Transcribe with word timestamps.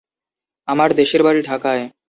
আমার 0.67 0.89
দেশের 0.93 1.21
বাড়ি 1.23 1.41
ঢাকায়। 1.41 1.83